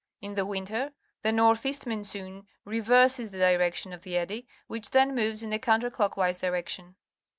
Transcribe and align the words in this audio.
In 0.19 0.33
the 0.33 0.47
"winter, 0.47 0.93
the 1.21 1.31
north 1.31 1.63
east 1.63 1.85
monsoon 1.85 2.47
reverses 2.65 3.29
the 3.29 3.37
direction 3.37 3.93
of 3.93 4.01
the 4.01 4.17
eddy, 4.17 4.47
which 4.65 4.89
then 4.89 5.13
moves 5.13 5.43
in 5.43 5.53
a 5.53 5.59
counter 5.59 5.91
clockwise 5.91 6.41
direction. 6.41 6.95